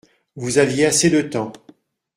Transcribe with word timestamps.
Vous 0.35 0.57
aviez 0.57 0.87
assez 0.87 1.11
de 1.11 1.21
temps. 1.21 1.53